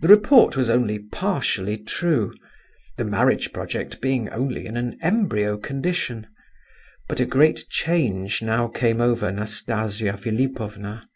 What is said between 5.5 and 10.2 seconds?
condition; but a great change now came over Nastasia